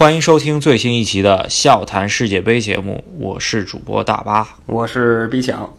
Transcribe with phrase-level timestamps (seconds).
[0.00, 5.70] 欢迎收听最新一期的《笑谈世界杯》节目，我是主播大巴，我是毕强。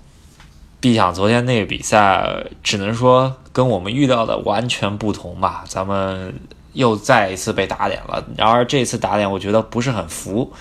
[0.79, 5.64] 毕强，昨天那个比赛，只能说跟我们预料的完全不同吧。
[5.68, 6.36] 咱们
[6.74, 8.23] 又再一次被打脸了。
[8.38, 10.54] 然而这次打脸，我觉得不是很服，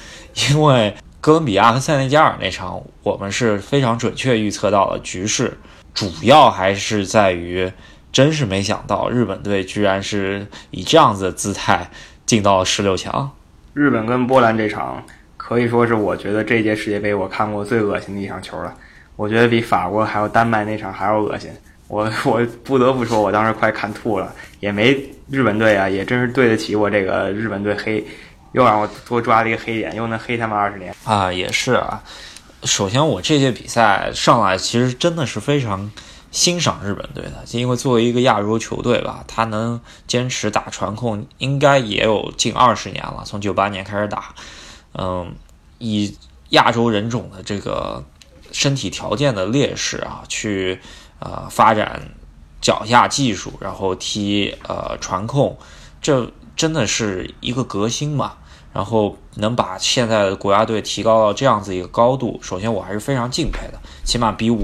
[0.49, 5.59] 因为哥伦比亚和塞内加尔那场，我们是非常准确预测到了局势，
[5.93, 7.71] 主要还是在于，
[8.11, 11.91] 真是没想到日本队居然是以这样子的姿态
[12.25, 13.31] 进到了十六强。
[13.73, 15.03] 日本跟波兰这场
[15.37, 18.75] 可以说是我觉得这届世界杯我看过最恶心的一场球了。
[19.17, 21.51] 我觉得比法国还有丹麦那场还要恶心。
[21.89, 24.33] 我 我不得不说，我当时快看吐了。
[24.61, 24.97] 也没
[25.31, 28.05] 日本队啊，也真是对得起我这个日本队黑，
[28.53, 31.33] 又让我多抓了一个黑点，又能黑他们二十年啊！
[31.33, 32.03] 也是啊。
[32.65, 35.91] 首先，我这届比赛上来其实真的是非常
[36.31, 44.35] 欣赏日本队的，因为作为一个亚洲球队吧，他能坚持打传控，应该也有近二十年了，从九八年开始打。
[44.95, 45.35] 嗯，
[45.79, 46.17] 以
[46.51, 48.05] 亚洲人种的这个
[48.53, 50.81] 身体条件的劣势啊，去
[51.19, 52.01] 呃发展
[52.61, 55.59] 脚下技术，然后踢呃传控，
[56.01, 58.35] 这真的是一个革新嘛。
[58.73, 64.61] 然后能把现在的国家队提高到这样子一个高度，首先我还是非常敬佩的，起码比我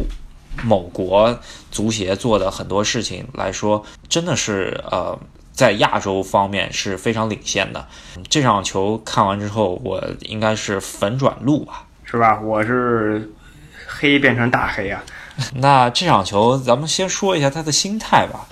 [0.62, 1.38] 某国
[1.70, 5.18] 足协做的很多事情来说，真的是呃。
[5.56, 7.86] 在亚洲方面是非常领先的。
[8.28, 12.38] 这场球看完之后，我应该是粉转路吧，是吧？
[12.42, 13.32] 我是
[13.86, 15.02] 黑变成大黑啊。
[15.56, 18.46] 那这场球，咱们先说一下他的心态吧。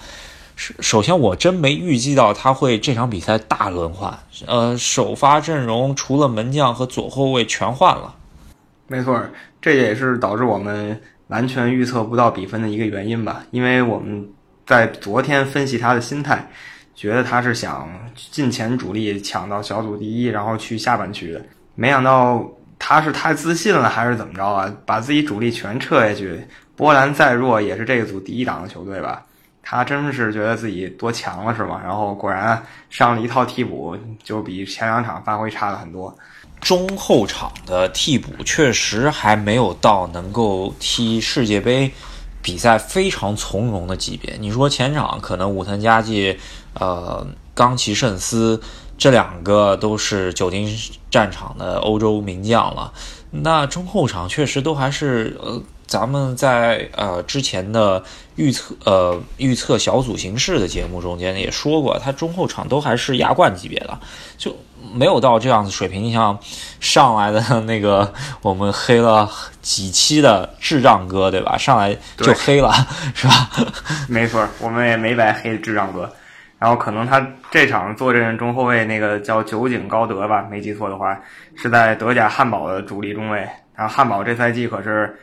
[0.56, 4.18] 首首先，我真没预计到他会这场比赛大轮换。
[4.46, 8.14] 呃，首发阵容除了门将和左后卫全换了。
[8.86, 9.22] 没错，
[9.60, 13.44] 这也是导致我们完全预测不到比分的一个原因吧。
[13.50, 14.28] 因为我们
[14.66, 16.48] 在昨天分析他的心态。
[16.96, 21.44] 觉得他是想进前主力抢到小组第一，然后去下半区的。
[21.74, 24.72] 没想到他是太自信了，还是怎么着啊？
[24.86, 26.40] 把自己主力全撤下去。
[26.76, 29.26] 波兰再弱也是这个组第一档的球队吧？
[29.60, 31.80] 他真是觉得自己多强了是吗？
[31.82, 36.16] 然后果然上了一套替补，就比前两场发挥差了很多。
[36.60, 41.92] 中后场的替补确实还没有到能够踢世界杯
[42.42, 44.36] 比赛非常从容的级别。
[44.40, 46.38] 你说前场可能武藤佳纪。
[46.76, 48.60] 呃，冈崎慎司
[48.98, 50.76] 这两个都是久经
[51.08, 52.92] 战场的欧洲名将了。
[53.30, 58.02] 那中后场确实都还是呃，咱们在呃之前的
[58.34, 63.96] 预测呃预测小组形势的节目中间也说过，他中后场都还是亚冠级别的，
[64.36, 64.56] 就
[64.94, 66.02] 没有到这样子水平。
[66.02, 66.38] 你像
[66.80, 69.28] 上来的那个我们黑了
[69.60, 71.56] 几期的智障哥，对吧？
[71.58, 72.72] 上来就黑了，
[73.14, 73.50] 是吧？
[74.08, 76.10] 没错，我们也没白黑智障哥。
[76.58, 81.18] 然后可能他这场坐镇中后卫那个叫酒井高德吧，没记错的话，
[81.56, 83.40] 是在德甲汉堡的主力中卫。
[83.74, 85.14] 然后汉堡这赛季可是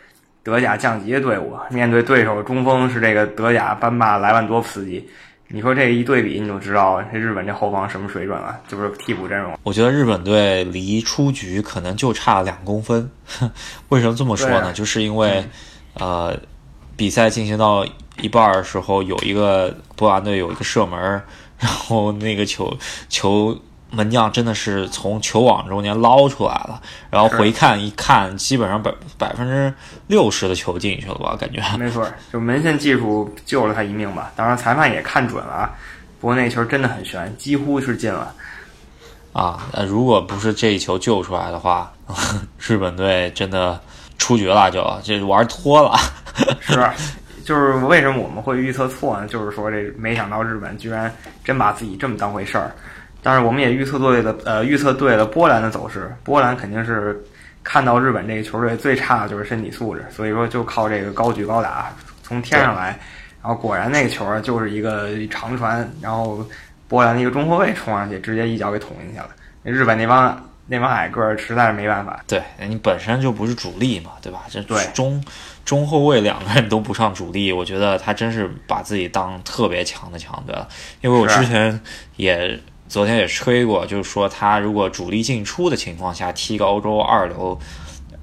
[0.43, 5.09] 德甲降级的队伍，面对对手中锋是这个德甲班霸莱万多夫斯基。
[5.53, 9.57] 你说这一对比，你就知道这日本这后防什么水准了，就是替补阵容。
[9.63, 13.09] 我觉得日本队离出局可能就差两公分。
[13.89, 14.71] 为什么这么说呢？
[14.73, 15.43] 就是因为，
[15.95, 16.37] 呃，
[16.95, 17.85] 比赛进行到。
[18.21, 20.99] 一半的时候，有一个波兰队有一个射门，
[21.57, 22.77] 然后那个球
[23.09, 23.57] 球
[23.91, 29.73] 门将真的是从球网中间捞出来了，然后回看一看，基本上百百分之
[30.07, 31.35] 六十的球进去了吧？
[31.37, 34.31] 感觉没错，就门线技术救了他一命吧。
[34.35, 35.69] 当然裁判也看准了，
[36.19, 38.33] 不过那球真的很悬，几乎是进了。
[39.33, 41.91] 啊，那如果不是这一球救出来的话，
[42.57, 43.79] 日本队真的
[44.17, 45.97] 出局了，就这玩脱了。
[46.59, 46.89] 是。
[47.43, 49.27] 就是为什么我们会预测错呢？
[49.27, 51.13] 就是说这没想到日本居然
[51.43, 52.71] 真把自己这么当回事儿。
[53.23, 56.13] 但是我们也预测对了，呃，预测对了波兰的走势。
[56.23, 57.23] 波兰肯定是
[57.63, 61.93] 看到日本这个球队最差的就是身体素质，所以说就靠这个高举高打
[62.23, 62.99] 从天上来。
[63.41, 66.45] 然后果然那个球就是一个长传，然后
[66.87, 69.29] 波兰的一个中后卫冲上去，直接一脚给捅进去了。
[69.63, 72.23] 日本那帮那帮矮个儿实在是没办法。
[72.27, 74.43] 对你本身就不是主力嘛，对吧？
[74.49, 75.23] 这对中。
[75.63, 80.67] 中后卫两个人都不上主力，我觉得他真是把自己当特别强的强队了。
[81.01, 81.79] 因为我之前
[82.15, 82.59] 也
[82.91, 87.57] 昨天也吹过，就是说他如果主力进出的情况下踢个欧洲二流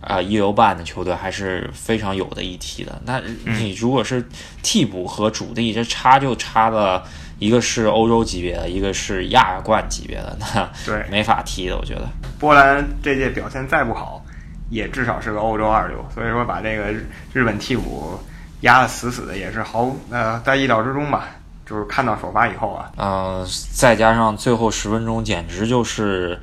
[0.02, 3.00] 啊一流半的球队，还是非常有的一踢的。
[3.06, 4.22] 那你如果是
[4.62, 7.02] 替补和主力，这差就差的，
[7.38, 11.78] 一个是欧洲级别的，一个是亚冠级别的，那对没法踢的。
[11.78, 12.06] 我觉得
[12.38, 14.22] 波兰这届表现再不好。
[14.68, 16.92] 也至少是个欧洲二流，所以说把这个
[17.32, 18.20] 日本替补
[18.60, 21.30] 压得死死的，也是毫呃在意料之中吧。
[21.68, 26.40] 就是看到首发以后啊，嗯，再加上最后十分钟，简直就是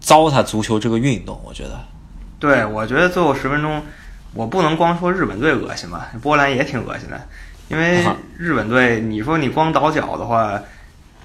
[0.00, 1.40] 糟蹋足球这个运动。
[1.44, 1.78] 我觉得，
[2.40, 3.80] 对，我觉得最后十分钟，
[4.34, 7.20] 我不能光说日本队恶心吧，波兰也挺恶心的。
[7.68, 8.04] 因为
[8.36, 10.58] 日本队，你说你光倒脚的话，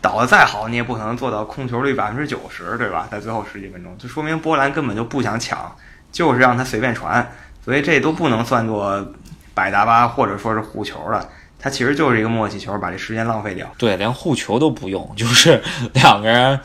[0.01, 3.07] 倒的再好，你也不可能做到控球率百分之九十，对吧？
[3.09, 5.74] 在最后十几分钟，就说明波兰根本就不想抢，
[6.12, 7.31] 就是让他随便传，
[7.63, 9.07] 所以这都不能算作
[9.53, 11.27] 百搭八或者说是护球了。
[11.63, 13.65] 他其实就是一个默契球，把这时间浪费掉。
[13.77, 15.63] 对，连护球都不用，就是
[15.95, 16.60] 两个人，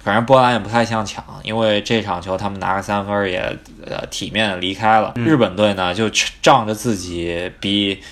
[0.00, 3.38] 反正波兰也不太想抢，因为这场球他们拿个三分也
[3.84, 5.12] 呃体面离开了。
[5.16, 6.08] 日本队呢就
[6.40, 8.02] 仗着自己比。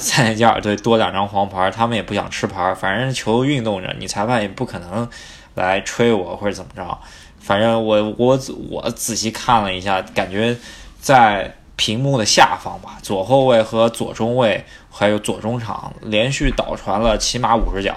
[0.00, 5.06] 塞内加尔队多两张黄牌，他们也不想吃牌，反正球运动着，你裁判也不可能
[5.54, 6.98] 来吹我或者怎么着。
[7.38, 8.40] 反正我我
[8.70, 10.56] 我仔细看了一下，感觉
[10.98, 17.94] 在屏幕的下方吧，左后卫和左中卫还有左中场连续倒传了起码五十脚，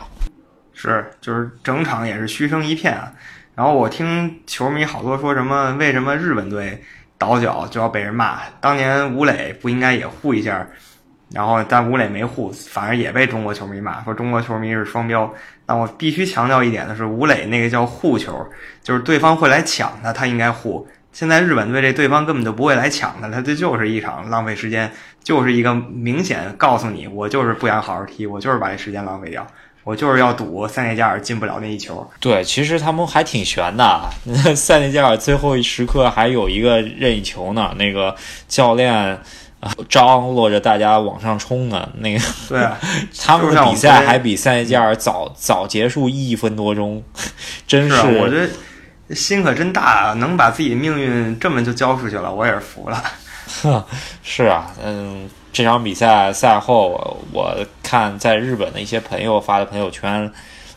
[0.74, 3.12] 是就是整场也是嘘声一片啊。
[3.56, 6.84] 然后我听球迷好多说什么，为什么日本队
[7.18, 8.40] 倒脚就要被人骂？
[8.62, 10.68] 当年吴磊不应该也护一下？
[11.32, 15.32] 然后，但吴磊没护，反而也被中国球迷骂，说中国球迷是双标。
[15.64, 18.44] 但我必须强调一点的是，吴磊那个叫护球，
[18.82, 20.88] 就是对方会来抢他，他应该护。
[21.12, 24.92] 现在日本队这对方根本就不会来抢的，他这就是一场浪费时间，
[25.24, 29.46] 就是一个明显告诉你，我就是不想好好踢，我就是把这时间浪费掉，
[29.84, 32.10] 我就是要赌塞内加尔进不了那一球。
[32.20, 34.10] 对，其实他们还挺悬的，
[34.56, 38.16] 塞内加尔最后一时刻还有一个任意球呢，那个
[38.48, 39.20] 教练。
[39.60, 42.66] 啊，张罗着大家往上冲呢，那个对，
[43.22, 47.04] 他们的比赛还比塞内加尔早早结束一分多钟，
[47.68, 48.50] 真是，我觉得
[49.12, 53.04] 心可真大啊，能把自己命运这么就交出去了，我也是服了。
[54.24, 60.32] 是啊，嗯，这场比赛赛后，我看在日本的一些朋友发的朋友圈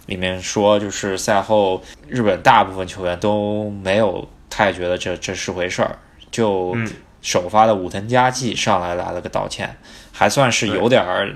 [0.06, 5.98] 里面说，就是赛后日本大部分球员都没有太觉得这这是回事儿，
[6.30, 6.76] 就。
[7.24, 9.72] 首发的武藤佳纪上来来了个道歉，
[10.10, 11.32] 还算是有点儿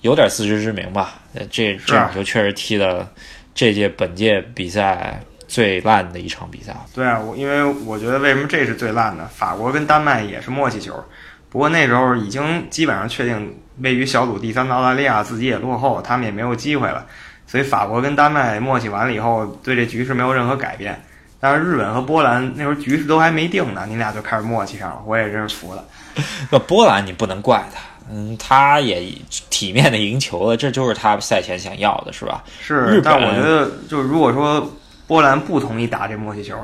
[0.00, 1.14] 有点自知之明吧。
[1.48, 3.08] 这这场球确实踢的
[3.54, 6.74] 这届本届比赛最烂的一场比赛。
[6.94, 9.26] 对啊，我因为我觉得为什么这是最烂的？
[9.26, 11.04] 法国跟丹麦也是默契球，
[11.50, 17.04] 不过那时候已经基本上确定位于小组第三的澳大利亚自己也落后，他们也没有机会了，
[17.46, 20.98] 所以法国跟丹麦默契完了以后，对这局势没有任何改变。
[21.38, 25.84] 但是日本和波兰那时候局势都还没定呢，你俩就开始默契上了，我也真是服了。
[26.50, 29.12] 那波兰你不能怪他，嗯，他也
[29.50, 32.42] 体面的赢球了，这就是他赛前想要的，是吧？
[32.60, 33.02] 是。
[33.04, 34.72] 但我觉得，就是如果说
[35.12, 36.56] 波兰不同意打这默契球，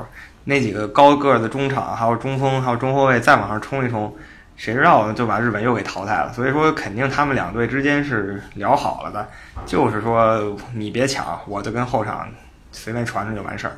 [0.45, 4.11] 那几个高个的中场、还有中锋、还有中后卫再往上冲一冲，
[4.57, 6.33] 谁知道就把日本又给淘汰了。
[6.33, 9.27] 所以说，肯定他们两队之间是聊好了的，
[9.67, 12.27] 就是说你别抢，我就跟后场。
[12.71, 13.73] 随便传传就完事儿，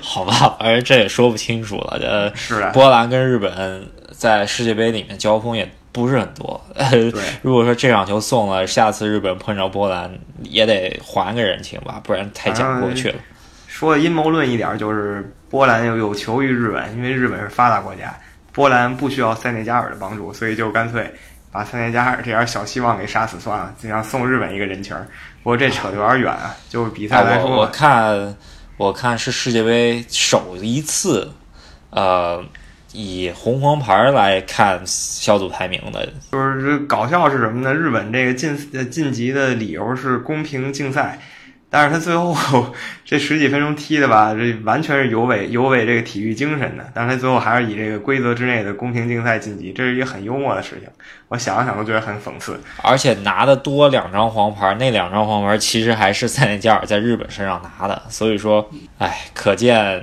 [0.00, 1.98] 好吧，反正这也说不清楚了。
[2.00, 6.60] 呃，是的，波兰跟日本在世界杯里面交锋也不是很多。
[6.92, 7.10] 对，
[7.42, 10.08] 如果说这场球送了，下次日本碰着波兰
[10.44, 13.16] 也得还个人情吧，不然太讲不过去了。
[13.80, 18.14] 说阴谋论一点，就是波兰有有求于日本，因为日本是发达国家，
[18.52, 21.10] 波兰不需要塞内加尔的帮助，所以就干脆
[21.50, 25.06] 把塞内加尔这点小希望给杀死算了，就想送日本一个人情儿。
[25.42, 28.36] 不过这扯得有点远啊，就是比赛来说，我看，
[28.76, 31.32] 我看是世界杯首一次，
[31.88, 32.44] 呃，
[32.92, 36.06] 以红黄牌来看小组排名的。
[36.32, 37.72] 就是搞笑是什么呢？
[37.72, 38.54] 日本这个晋
[38.90, 41.18] 晋级的理由是公平竞赛。
[41.72, 42.34] 但是他最后
[43.06, 46.84] 这十几分钟踢的吧，这完全是有违有违这个体育精神的。
[46.92, 50.88] 但是他最后还是以这个规则之内的公平竞赛晋级，这是一个很幽默的事情。
[51.28, 52.60] 我想了想都觉得很讽刺。
[52.82, 58.02] 而且拿的多两张黄牌，那两张黄牌其实还是塞内加尔在日本身上拿的。
[58.08, 60.02] 所以说，哎，可见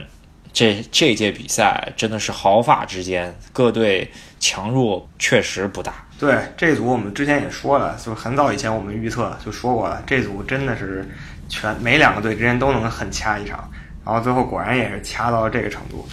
[0.53, 4.09] 这这届比赛真的是毫发之间，各队
[4.39, 5.93] 强弱确实不大。
[6.17, 11.05] 对这组我们之前也说了，就是很早以前我们预测就说过了，这组真的是。
[11.47, 13.69] 全每两个队之间都能很掐一场，
[14.05, 16.07] 然后最后果然也是掐到了这个程度，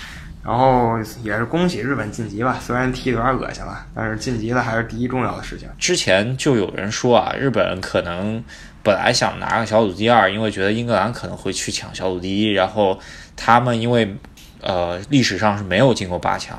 [0.44, 2.58] 然后也是恭喜日本晋级吧。
[2.60, 5.68] 虽然踢的有点恶心了，但是晋级了还是第一重要的事情。
[5.78, 8.42] 之前就有人说啊，日本可能
[8.82, 12.98] 本来想拿个小组第二，因为觉得英格兰可能会去抢小组第一，然后
[13.36, 14.16] 他们因为
[14.60, 16.56] 呃历史上是没有进过八强，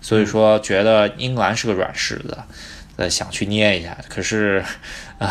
[0.00, 2.36] 所以说觉得英格兰是个软柿子，
[2.96, 4.64] 呃想去捏一下，可是
[5.18, 5.30] 啊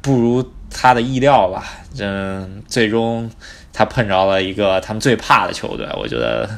[0.00, 0.52] 不如。
[0.70, 1.64] 他的意料吧，
[1.98, 3.30] 嗯，最终
[3.72, 6.48] 他碰着了一个他们最怕的球队，我觉得，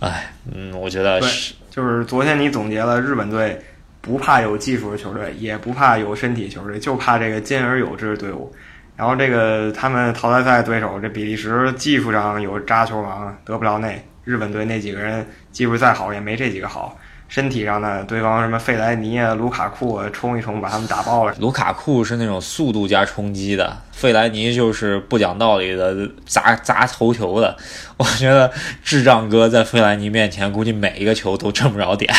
[0.00, 3.58] 哎，嗯，我觉得是，就是昨天你总结了日本队
[4.00, 8.52] 不怕有技术的球队，也不怕有身体球队，就怕这个兼而有之的队伍。
[8.96, 16.96] 然后这个他们淘汰赛对手这比利时技术上有扎球王德布劳内，日本队那几个人技术再好也没这几个好。
[17.26, 21.34] 身体上呢，对方什么费莱尼啊、卢卡库啊，冲一冲把他们打爆了。
[21.40, 27.56] 卢卡库是那种速度加冲击的，费莱尼就是不讲道理的砸砸头球的。
[27.96, 28.52] 我觉得
[28.84, 32.14] 智障哥在费莱尼面前，估计每一个球都挣不着点。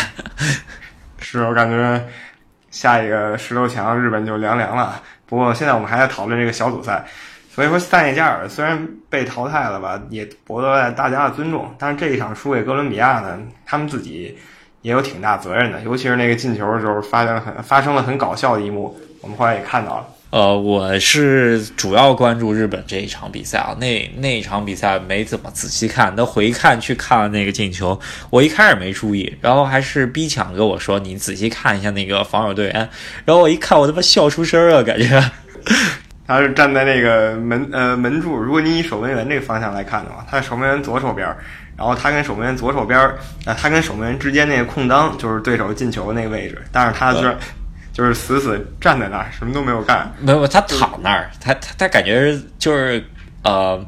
[1.19, 2.05] 是我感觉
[2.69, 5.01] 下一个十六强日本就凉凉了。
[5.25, 7.05] 不过现在我们还在讨论这个小组赛，
[7.53, 11.73] 所以说塞内加尔虽然被淘汰了吧，也博得了大家的尊重。
[11.79, 14.37] 但是这一场输给哥伦比亚呢，他们自己。
[14.85, 20.05] 也有挺大责任的，尤其是那个进球的时候，发生很发生了很搞笑的一幕，我们后来也看到了。
[20.29, 27.99] 呃，我是主要关注日本这一场比赛啊，那那一场比赛没怎么仔细看，那回看去看了那个进球，
[28.29, 32.87] 我一开始没注意，然后还是逼抢跟我说你仔细看一下那个防守队员，
[33.25, 35.19] 然后我一看我他妈笑出声了，感觉。
[36.27, 41.27] 他是站在那个门呃门柱，如果你以守门员这个方向来看的话，他在守门员左手边。
[41.77, 47.37] 然后他跟守门员左手边儿，啊，他跟守门员之间那个空当就是对手进球那个位置，但是他居然
[47.91, 50.09] 就是死死站在那儿，什么都没有干。
[50.19, 53.03] 没有，他躺那儿，他他他感觉就是
[53.43, 53.85] 呃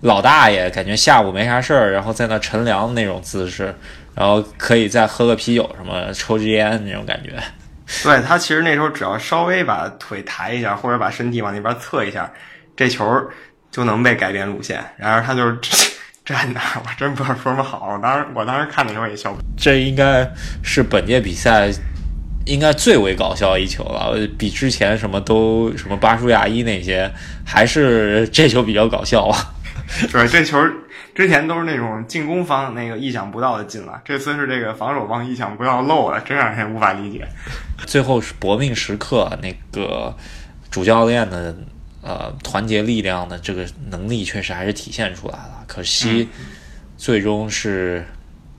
[0.00, 3.72] 老大爷，感觉下午没啥事儿，然后在那乘凉那种姿势，
[4.16, 7.30] 然后可以再喝个啤酒什么，抽支烟那种感觉。
[8.02, 12.28] 对他其实那时候只要稍微把腿抬一下，或者把身体往那边侧一下，
[12.76, 13.04] 这球
[13.70, 14.84] 就能被改变路线。
[14.96, 15.58] 然而他就是。
[16.28, 17.94] 站那， 我真不知道说什么好。
[17.94, 19.34] 我当时，我当时看的时候也笑。
[19.56, 20.30] 这应该
[20.62, 21.70] 是本届比赛
[22.44, 27.10] 应该最为搞笑一球了，比之前什么都什么巴舒亚伊那些，
[27.46, 29.54] 还是这球比较搞笑啊。
[30.12, 30.58] 对，这球
[31.14, 37.26] 之前都是那种进攻方那个意想不到的进了，这次是这个防守方意想不到漏了，真让人无法理解。
[37.86, 40.14] 最后是搏命时刻，那个
[40.70, 41.56] 主教练的。
[42.00, 45.64] 呃，团结力量的这个能力确实还是体现出来了。
[45.66, 46.28] 可惜，
[46.96, 48.06] 最终是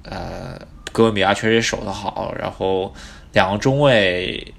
[0.04, 0.60] 呃，
[0.92, 2.94] 哥伦比亚确实也守得好，然后
[3.32, 4.54] 两个中卫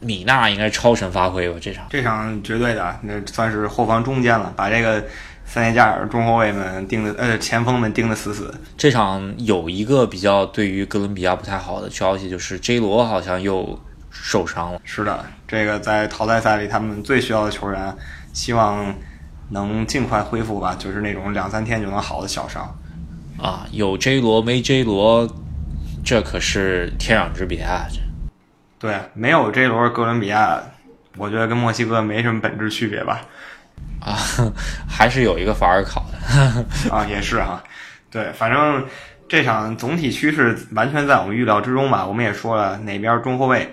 [0.00, 1.56] 米纳应该超神发挥吧？
[1.60, 5.02] 这场这场绝对的，那算是后防中间了，把这个
[5.46, 8.54] 塞内加尔中后卫们盯的呃前锋们盯得死死。
[8.76, 13.80] 这场有一个比较对于哥伦比亚不太好的消息，就是 J 罗好像又。
[14.10, 17.96] 受伤了，是的，这个在淘汰赛里他们最需要的球员，
[18.32, 18.94] 希望
[19.50, 22.76] 能尽快恢复吧，就是那种两三天就能好的小伤。
[23.38, 25.28] 啊，有 J 罗没 J 罗，
[26.04, 27.86] 这可是天壤之别啊！
[28.78, 30.60] 对，没有 J 罗，哥伦比亚，
[31.16, 33.22] 我觉得跟墨西哥没什么本质区别吧？
[34.00, 34.18] 啊，
[34.88, 37.62] 还是有一个法尔考的啊，也是哈，
[38.10, 38.84] 对，反正。
[39.30, 42.04] 这场总体趋势完全在我们预料之中吧？
[42.04, 43.72] 我们也说了，哪边中后卫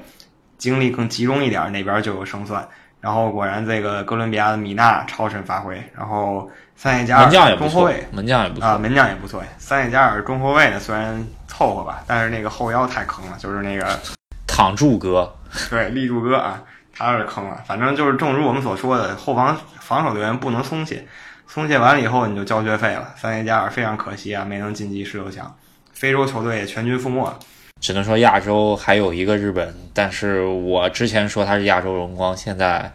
[0.57, 2.67] 精力更集中一点，那边就有胜算。
[2.99, 5.81] 然后果然，这个哥伦比亚的米纳超神发挥。
[5.95, 9.43] 然后三叶加尔中后卫门将也不错啊，门将也不错。
[9.57, 13.99] 三叶加尔中后卫呢，虽然凑合吧，但是那个后腰太坑了，就是那个
[14.47, 15.33] 躺柱哥，
[15.69, 16.61] 对立柱哥啊，
[16.91, 17.63] 他是坑了。
[17.67, 21.07] 反正就是正如我们所说的，后防防守队员不能松懈。
[21.47, 23.13] 松懈完了以后，你就交学费了。
[23.15, 25.55] 三叶加尔非常可惜啊，没能晋级十六强。
[25.93, 27.39] 非洲球队也全军覆没了。
[27.79, 32.91] 只能说亚洲还有一个日本，但是我之前说他是亚洲荣光，现在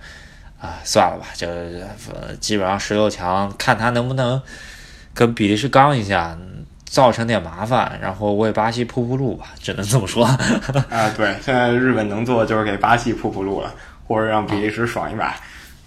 [0.61, 1.47] 啊算了吧，就
[2.41, 4.41] 基本上十六强，看他能不能
[5.15, 6.37] 跟比利时刚一下，
[6.85, 10.25] 造成点麻烦，然后为巴西铺铺路吧，只能这么说。
[10.91, 13.73] 啊，对，现在日本能做的就是给巴西铺铺路了，
[14.07, 15.37] 或者让比利时爽一把。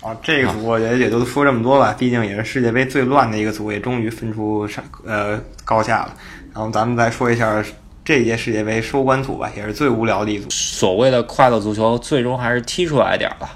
[0.01, 6.13] 啊，这个组我觉得也就说这么多吧，毕竟也是世界杯最乱的一个组，也终于分出上呃高下了。
[6.53, 7.63] 然后咱们再说一下
[8.05, 10.47] 这届世界杯收官组吧，也是最无聊的一组。
[10.51, 13.49] 所谓的快乐足球，最终还是踢出来点儿了，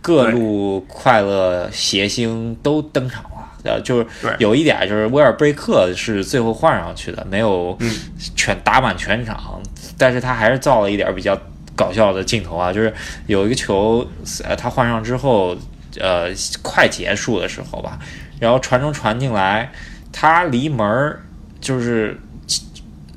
[0.00, 3.30] 各路快乐谐星都登场了。
[3.64, 4.06] 呃，就是
[4.38, 7.78] 有一点就是威尔贝克是最后换上去的，没有
[8.34, 9.60] 全打满全场，
[9.96, 11.38] 但是他还是造了一点比较
[11.76, 12.92] 搞笑的镜头啊，就是
[13.26, 14.04] 有一个球，
[14.42, 15.56] 呃，他换上之后。
[16.00, 16.28] 呃，
[16.62, 17.98] 快结束的时候吧，
[18.40, 19.70] 然后传中传进来，
[20.10, 21.20] 他离门儿
[21.60, 22.18] 就是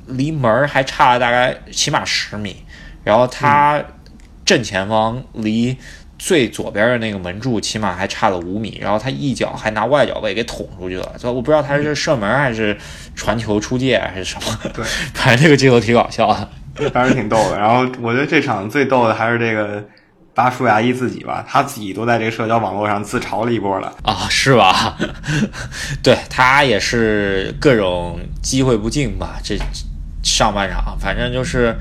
[0.06, 2.56] 离门儿还差了大概起码十米，
[3.04, 3.82] 然后他
[4.44, 5.76] 正前方离
[6.18, 12.76] 最左边的那个门柱起码还差了五米，然后他一脚还拿外脚背给捅出去了，就我不知道他是射门还是
[13.14, 14.84] 传球出界还是什么，对，
[15.14, 16.28] 反正这个镜头挺搞笑
[16.76, 17.58] 的，反正挺逗的。
[17.58, 19.84] 然后我觉得这场最逗的还是这个。
[20.36, 24.94] 巴舒牙伊自己吧，他自己都在这个社交网络上自嘲了一波了啊，是吧？
[26.04, 29.38] 对他也是各种机会不进吧。
[29.42, 29.56] 这
[30.26, 31.74] 上半场，反正就是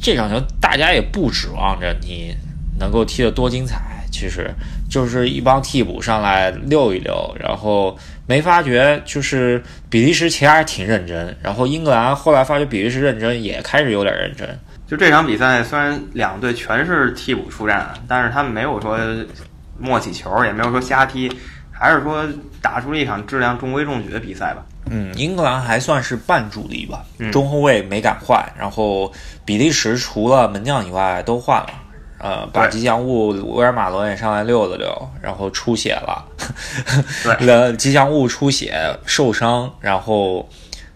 [0.00, 2.36] 这场球，大家也不指望着你
[2.78, 4.50] 能够踢得多精彩，其实
[4.90, 14.46] 就是一帮替补上来溜一溜，然后没发觉就是比利时其实还挺认真，然后英格兰后来发觉比利时认真也开始有点认真。
[14.86, 18.98] 就这场比赛，虽然两队全是替补出战，但是他们没有说
[19.78, 21.32] 默契球，也没有说瞎踢，
[21.82, 22.24] 还是说
[22.60, 24.64] 打出了一场质量中规中矩的比赛吧。
[24.88, 29.12] 嗯，英格兰还算是半主力吧，中后卫没敢换，然后
[29.44, 31.70] 比利时除了门将以外都换了，
[32.18, 36.24] 呃，把吉祥物威尔马伦也上来溜了溜，然后出血了，
[37.40, 40.48] 对， 吉祥物出血受伤，然后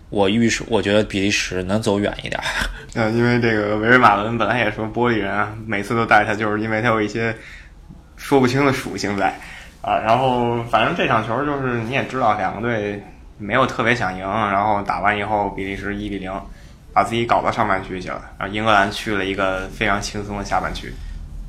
[0.08, 2.40] 我预示，我觉得比利时能走远一点。
[2.94, 7.34] 呃，因为这个维尔马伦本来也是玻璃人啊，每次都带他，就是因为他有一些
[8.16, 9.38] 说不清的属性在
[9.86, 9.96] 啊。
[10.00, 13.02] 然后反正这场球就是你也知道，两个队。
[13.38, 16.32] 没有特别想赢，然后打完以后，比利时一比零，
[16.94, 20.90] 把自己搞到上半区去了，然后英格兰去了一个非常轻松的下半区，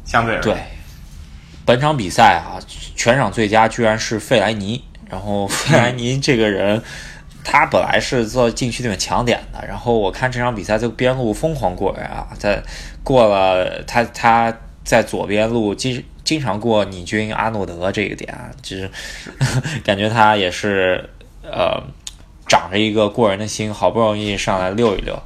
[0.03, 0.53] 相对而对。
[1.65, 6.83] 本场比赛啊，全场最佳居然是费莱尼，然后 费莱尼这个人，
[7.41, 12.61] 他本来是做禁区里面抢点的，然后我看这场比赛这个边路疯狂过人啊，在
[13.01, 14.53] 过了他他
[14.83, 18.91] 在左边路经经常过你军阿诺德这个点啊，就是
[19.83, 21.09] 感觉他也是。
[21.49, 21.81] 呃，
[22.45, 25.17] 长着一个过人的心，好不容易上来溜一溜。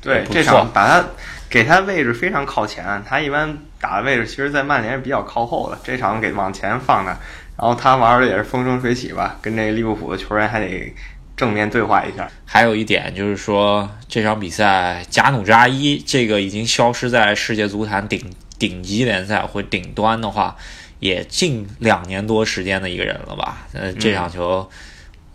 [0.00, 1.04] 对，这场把他
[1.50, 5.76] 给他位置非常靠前，他一般打的位置其实，在曼联是比较靠后的。
[5.82, 7.10] 这场给往前放的，
[7.56, 10.94] 然后他玩的也是风生水起吧，跟这利物浦的球员还得
[11.36, 12.30] 正面对话一下。
[12.44, 18.24] 还有一点就是说，这场比赛贾努扎伊这个已经消失在世界足坛顶
[18.58, 20.56] 顶级联赛或顶端的话，
[20.98, 23.66] 也近两年多时间的一个人了吧？
[23.72, 24.68] 呃，这场球。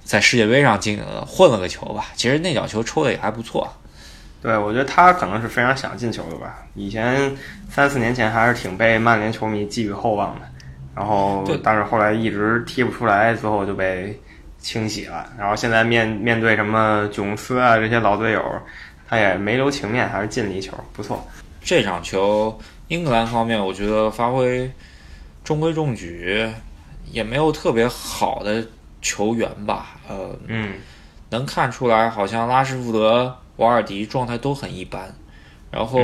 [0.05, 3.73] 在世界杯上进了混了个球吧，其实那脚球抽的也还不错。
[4.41, 6.65] 对，我觉得他可能是非常想进球的吧。
[6.75, 7.33] 以前
[7.69, 10.41] 三四年前还是挺被曼联球迷寄予厚望的，
[10.93, 14.19] 然后但是后来一直踢不出来，最后就被
[14.59, 15.25] 清洗了。
[15.39, 18.43] 然后现在面面对什么囧斯啊这些老队友，
[19.07, 21.25] 他也没留情面，还是进了一球，不错。
[21.63, 24.71] 这场球英格兰方面，我觉得发挥
[25.43, 26.49] 中规中矩，
[27.11, 28.65] 也没有特别好的。
[29.05, 30.75] 球员吧，呃，嗯，
[31.29, 35.13] 能看出来，好像拉什福德、瓦尔迪状态都很一般。
[35.69, 35.99] 然后，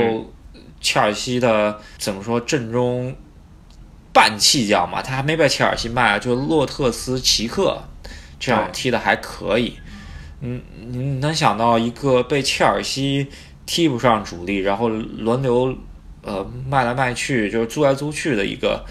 [0.82, 3.16] 切尔西的怎么说，阵中
[4.12, 7.82] 半弃将嘛，他还没被切尔西卖，就洛特斯奇克
[8.38, 9.78] 这样踢的还可以。
[10.42, 13.28] 嗯，你能想到一个被切尔西
[13.64, 15.74] 踢不上主力，然后轮流
[16.22, 18.84] 呃卖来卖去，就是租来租去的一个？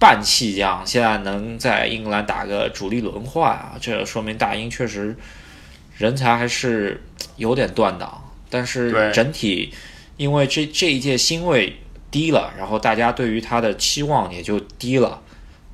[0.00, 5.16] 半弃将现在能在英格兰打个主力轮换啊，这说明大英确实
[5.96, 7.00] 人才还是
[7.36, 8.20] 有点断档。
[8.50, 9.72] 但是整体
[10.16, 11.76] 因为这这一届新位
[12.10, 15.22] 低了，然后大家对于他的期望也就低了。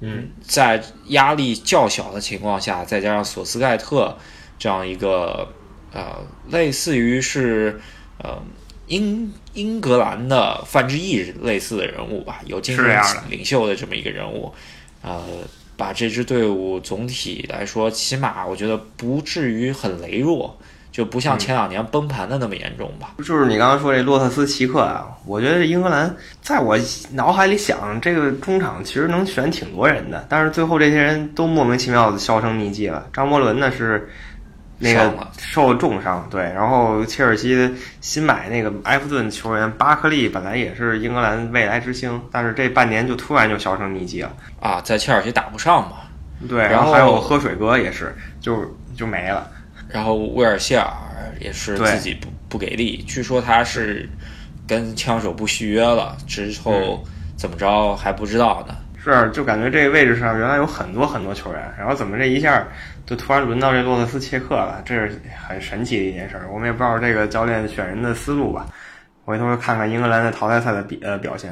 [0.00, 4.16] 嗯，在压力较小的情况下，再加上索斯盖特
[4.58, 5.48] 这样一个
[5.90, 6.18] 呃，
[6.50, 7.80] 类似于是
[8.18, 8.40] 呃。
[8.90, 12.84] 英英格兰的范志毅类似的人物吧，有精神
[13.28, 14.52] 领袖的这么一个人物，
[15.00, 15.22] 呃，
[15.76, 20.58] 把这支队伍总体来说，起码我觉得不至于很羸弱，
[20.90, 23.14] 就不像前两年崩盘的那么严重吧。
[23.18, 26.76] 就是你刚刚说这洛特斯奇克啊，我觉得英格兰在我
[27.12, 33.06] 脑海里想，这个中场其实能选挺多人的，但是最后这些人都莫名其妙的销声匿迹了。
[33.12, 34.10] 张伯伦呢是。
[34.80, 35.00] 那个
[35.38, 35.78] 受了。
[35.78, 44.32] 重伤，对，然后切尔西新买那个埃弗顿球员巴克利，本来也是英格兰未来之星，但是这半年就突然就销声匿迹了。
[44.58, 45.98] 啊，在切尔西打不上嘛，
[46.48, 48.64] 对，然后还有喝水哥也是，就
[48.96, 49.48] 就没了，
[49.88, 50.90] 然后威尔希尔
[51.38, 54.08] 也是自己不不给力，据说他是
[54.66, 57.04] 跟枪手不续约了，之后
[57.36, 58.74] 怎么着还不知道呢。
[59.02, 62.68] 是，就感觉这个位置上原来有很多很多球员，然后怎么这一下
[63.06, 64.82] 就突然轮到这洛特斯切克了？
[64.84, 66.46] 这是很神奇的一件事儿。
[66.52, 68.66] 我们也不知道这个教练选人的思路吧。
[69.24, 71.50] 回头看看英格兰的淘汰赛的比呃表现。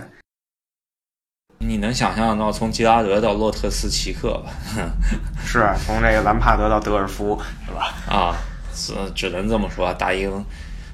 [1.59, 4.53] 你能想象到从吉拉德到洛特斯奇克吧？
[5.43, 7.95] 是啊，从这个兰帕德到德尔夫是吧？
[8.07, 8.37] 啊，
[8.75, 10.31] 只只能这么说，大英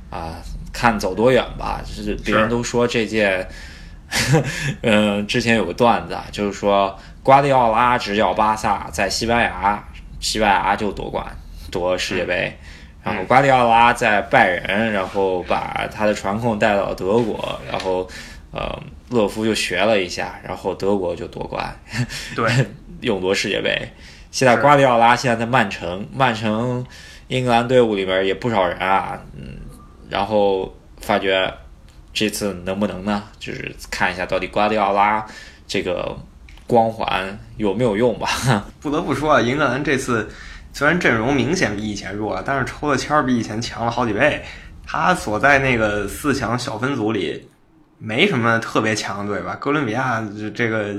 [0.08, 0.36] 啊，
[0.72, 1.80] 看走多远吧。
[1.84, 3.44] 就是别人都说这届。
[4.82, 9.82] 嗯， 之前有个段子，就是说瓜迪奥拉执教巴萨在西班牙，
[10.20, 11.24] 西班牙就夺冠，
[11.70, 12.56] 夺世界杯。
[13.02, 18.08] 然后瓜迪奥拉在拜仁，然后把他的传控带到德国，然后
[18.50, 21.76] 呃，勒夫就学了一下，然后德国就夺冠，
[22.34, 22.50] 对，
[23.02, 23.76] 勇夺世界杯。
[24.30, 26.86] 现在瓜迪奥拉现在在曼城，曼城
[27.28, 29.58] 英格兰队伍里边也不少人啊，嗯，
[30.08, 31.52] 然后发觉。
[32.14, 33.24] 这次能不能呢？
[33.38, 35.26] 就是看一下到底瓜迪奥拉
[35.66, 36.16] 这个
[36.66, 38.28] 光环有没有用吧？
[38.80, 40.30] 不得不说啊，英格兰这次
[40.72, 44.42] 虽然阵容明显比以前弱了，但是抽的签儿比以前强了好几倍。
[44.86, 47.48] 他所在那个四强小分组里，
[47.98, 49.56] 没什么特别强的队吧？
[49.56, 50.22] 哥伦比亚
[50.54, 50.94] 这个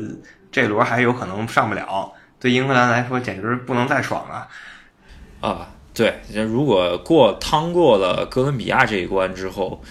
[0.51, 4.47] 这轮还有可能上不了，对英格兰来说简直不能再爽了。
[5.39, 9.81] 啊，对，如果过趟过了哥伦比亚这一关之后，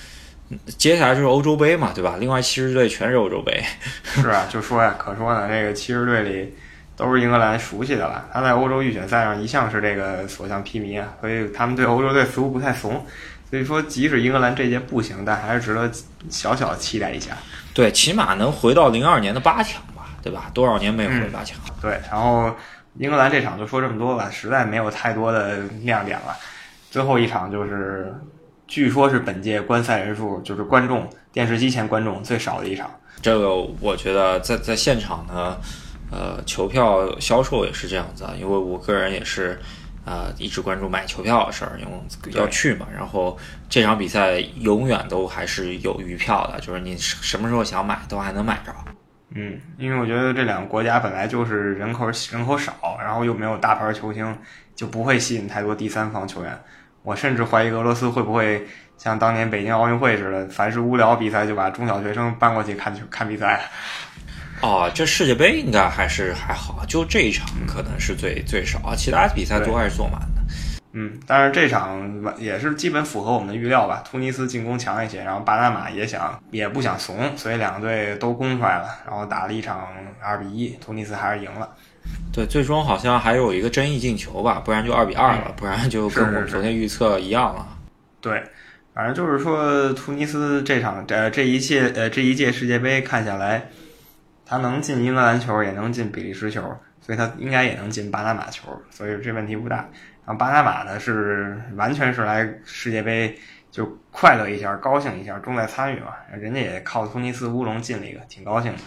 [0.78, 2.16] 接下来就是欧洲杯嘛，对吧？
[2.18, 3.62] 另外七支队全是欧洲杯。
[4.04, 6.54] 是啊，就说呀，可说呢，这个七支队里
[6.96, 8.26] 都是英格兰熟悉的了。
[8.32, 13.04] 他在欧洲预选赛上一向是这个所向披靡啊，所以他们对欧洲队似乎不太怂。
[13.50, 15.88] 所以说，即使英格兰这届不行，但还是值得
[16.28, 17.36] 小小期待一下。
[17.72, 20.50] 对，起码能回到零二年的八强吧，对吧？
[20.52, 21.56] 多少年没有回八强？
[21.80, 22.52] 对，然后
[22.98, 26.36] 英格兰这场就说这么多吧，实在没有太多的亮点了。
[26.90, 28.12] 最后一场就是，
[28.66, 32.90] 据说是本届观赛人数，就是观众电视机前观众最少的一场。
[33.22, 35.56] 这个我觉得在在现场呢，
[36.10, 39.58] 呃，球票销售也是这样子啊，因为我个人也是。
[40.04, 42.86] 啊，一直关注买球票的事儿，因为要去嘛。
[42.94, 43.38] 然后
[43.70, 48.74] 这场比赛永远都还是有余票的，就是你什么时候想买都还能买着。
[49.30, 54.36] 嗯，因为我觉得这两个国家本来就是人口人口少，然后又没有大牌球星，
[54.76, 56.62] 就不会吸引太多第三方球员。
[57.04, 63.60] 我甚至怀疑俄罗斯会不会像当年北京奥运会似的，凡是无聊比赛就把中小学生搬过去看看比赛。
[64.62, 70.42] 哦，这世界杯应该还是还好，就这一场可能是最最少啊，其他比赛都还是坐满的。
[70.94, 72.00] 嗯，但是这场
[72.38, 74.02] 也是基本符合我们的预料吧。
[74.08, 79.88] 突尼斯进攻强一些，然后巴拿马也想也不想怂，所以两队都攻出来了，然后打了一场
[80.22, 81.68] 二比一，突尼斯还是赢了。
[82.32, 87.66] 对，最终好像还有一个争议进球吧，不然就二比二了，不然就跟我们昨天预测一样了。
[88.20, 88.42] 对，
[88.92, 93.68] 反正就是说突尼斯这场呃这一届呃这一届世界杯看下来。
[94.46, 96.60] 他能进英格兰球，也能进比利时球，
[97.00, 99.76] 所以他应该也能进巴拿马球，所以这问题不大。
[100.26, 103.34] 然后巴拿马呢是完全是来世界杯
[103.70, 106.08] 就快乐一下、高兴一下，重在参与嘛。
[106.30, 108.78] 人家也靠突尼斯乌龙进了一个，挺高兴的。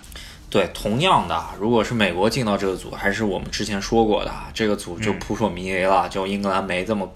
[0.49, 7.11] 对，同样的，如果是美国进到这个组，还是我们之前说过的，这个组就扑朔迷离了，就英格兰没这么。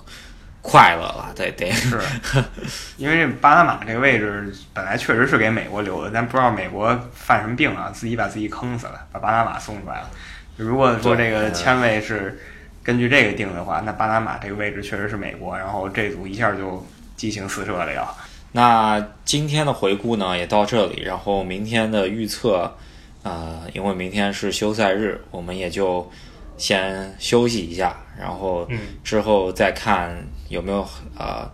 [0.63, 1.99] 快乐了，得得是，
[2.95, 10.11] 因为这巴拿马这个位置本来确实是给美国留的，但不知道美国犯什么病啊，自己把自己坑死了，把巴拿马送出来了。
[10.57, 12.39] 如果说这个签位是
[12.83, 18.15] 根据这个定的话，那巴拿马这个位置确实是美国，然后这组一下就激情四射了要。
[18.51, 22.71] 那今天的回顾呢也到这里，然后明天的预测，
[23.23, 26.09] 呃，因为明天是休赛日，我们也就
[26.57, 28.67] 先休息一下，然后
[29.03, 30.15] 之后再看。
[30.51, 30.85] 有没有
[31.17, 31.49] 呃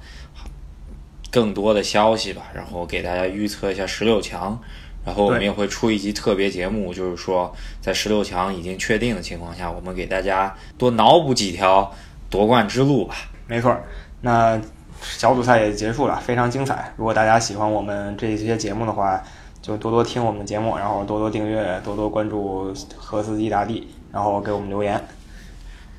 [1.30, 2.50] 更多的消息吧？
[2.52, 4.60] 然后给大家预测一下十六强，
[5.06, 11.94] 然后我们也会出一集特别节目，就是说在十六强已经确定的情况下，我们给大家多脑补几条
[12.28, 13.14] 夺冠之路吧。
[13.46, 13.78] 没错，
[14.22, 14.60] 那
[15.00, 16.92] 小组赛也结束了，非常精彩。
[16.98, 19.22] 如果大家喜欢我们这些节目的话，
[19.62, 25.02] 就多多听我们的节目，然后多多订阅，多多关注何司机大帝，然后给我们留言。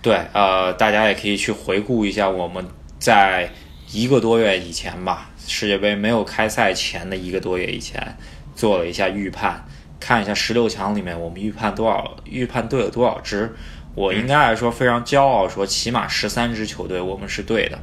[0.01, 2.65] 对，呃，大家也可以去回顾一下我们。
[2.99, 3.49] 在
[3.93, 8.17] 一个多月以前吧，世界杯没有开赛前的一个多月以前，
[8.57, 9.65] 做了一下预判，
[10.01, 13.55] 看一下十六强里面我们预判多少，预判对了多少支。
[13.95, 17.79] 我应该来说非常骄傲，说起码十三支球队我们是对的。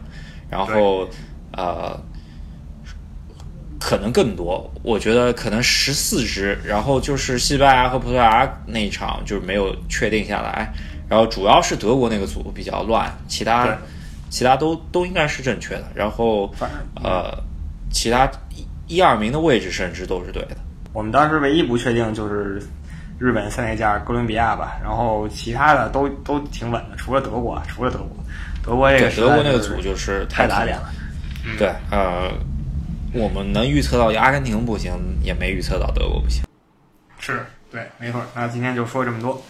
[0.49, 1.07] 然后
[1.53, 1.97] 呃，
[3.85, 6.57] 可能更多，我觉得可能十四支。
[6.65, 10.73] 然后就是西班牙和葡萄牙那一场就是没有确定下来。
[11.07, 13.77] 然后主要是德国那个组比较乱，其他。
[14.27, 16.53] 其他都都应该是正确的，然后
[17.01, 17.31] 呃，
[17.89, 20.57] 其他一、一二名的位置甚至都是对的。
[20.91, 22.61] 我们当时唯一不确定就是
[23.17, 28.09] 日本塞内加尔、哥伦比亚吧，然后其他的都都挺稳的，除了德国，除了德国，
[28.61, 30.89] 德国这个德国那个组就是太打脸了。
[31.57, 32.29] 对，呃，
[33.15, 34.91] 我们能预测到阿根廷不行，
[35.23, 36.43] 也没预测到德国不行。
[37.17, 38.21] 是对，没错。
[38.35, 39.41] 那今天就说这么多。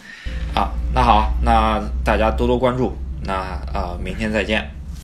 [0.54, 2.96] 啊，那好，那大家多多关注。
[3.22, 4.70] 那呃，明天再见。